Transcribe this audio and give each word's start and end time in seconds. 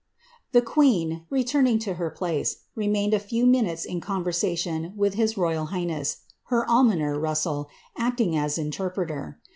"'The 0.53 0.63
queen, 0.63 1.27
returning 1.29 1.77
to 1.85 1.93
her 1.93 2.09
place, 2.09 2.63
remained 2.73 3.13
a 3.13 3.19
few 3.19 3.45
minatea 3.45 3.85
in 3.85 4.01
con 4.01 4.23
versation 4.25 4.95
with 4.95 5.13
his 5.13 5.37
royal 5.37 5.67
highness, 5.67 6.21
her 6.45 6.67
almoner, 6.67 7.19
Russell, 7.19 7.69
acting 7.95 8.35
aa 8.35 8.49
inter 8.57 8.89
preter. 8.89 9.35